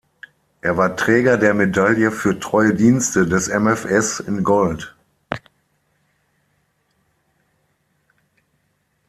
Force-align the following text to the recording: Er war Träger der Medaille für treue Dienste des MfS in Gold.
Er 0.61 0.77
war 0.77 0.95
Träger 0.95 1.37
der 1.37 1.53
Medaille 1.53 2.11
für 2.11 2.39
treue 2.39 2.73
Dienste 2.73 3.27
des 3.27 3.49
MfS 3.49 4.19
in 4.19 4.43
Gold. 4.43 4.95